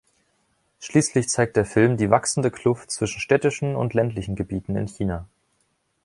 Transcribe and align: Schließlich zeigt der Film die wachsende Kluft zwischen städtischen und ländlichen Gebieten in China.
Schließlich 0.79 1.29
zeigt 1.29 1.55
der 1.57 1.65
Film 1.67 1.95
die 1.95 2.09
wachsende 2.09 2.49
Kluft 2.49 2.89
zwischen 2.89 3.19
städtischen 3.19 3.75
und 3.75 3.93
ländlichen 3.93 4.35
Gebieten 4.35 4.75
in 4.75 4.87
China. 4.87 5.29